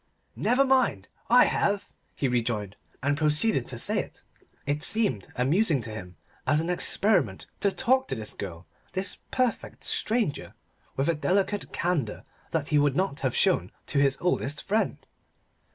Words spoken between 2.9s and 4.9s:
and proceeded to say it. It